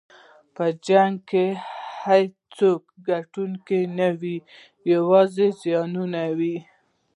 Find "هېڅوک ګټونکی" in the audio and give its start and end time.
2.03-3.81